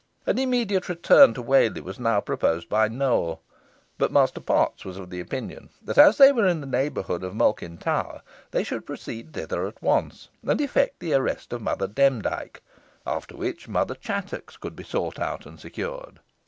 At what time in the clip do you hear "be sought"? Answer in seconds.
14.75-15.19